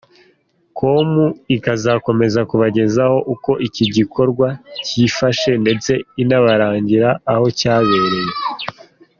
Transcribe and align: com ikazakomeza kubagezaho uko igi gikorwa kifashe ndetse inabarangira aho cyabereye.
com 0.77 1.11
ikazakomeza 1.55 2.39
kubagezaho 2.49 3.17
uko 3.33 3.51
igi 3.65 3.85
gikorwa 3.95 4.47
kifashe 4.85 5.51
ndetse 5.63 5.91
inabarangira 6.21 7.09
aho 7.33 7.45
cyabereye. 7.59 8.31